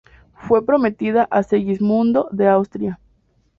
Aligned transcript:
Fue 0.33 0.65
prometida 0.65 1.27
a 1.29 1.43
Segismundo 1.43 2.27
de 2.31 2.47
Austria. 2.47 2.99